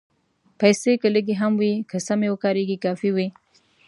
پېسې 0.59 0.93
که 1.01 1.07
لږې 1.15 1.35
هم 1.41 1.53
وي، 1.59 1.73
که 1.89 1.97
سمې 2.07 2.27
وکارېږي، 2.31 2.77
کافي 2.85 3.09
وي. 3.15 3.27